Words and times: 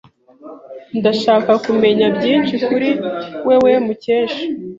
Ndashaka 0.99 1.51
kumenya 1.65 2.05
byinshi 2.17 2.53
kuri 2.67 2.89
wewe, 3.47 3.71
Mukesha. 3.85 4.43